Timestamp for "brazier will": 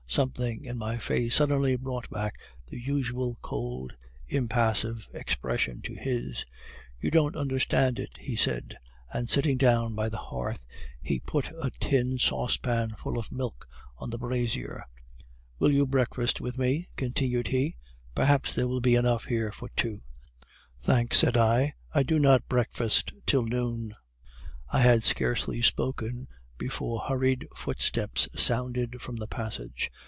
14.17-15.71